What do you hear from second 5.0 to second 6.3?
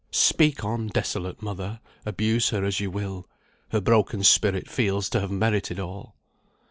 to have merited all.